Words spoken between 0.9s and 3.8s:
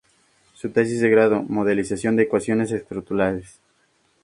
de grado “Modelización de ecuaciones estructurales.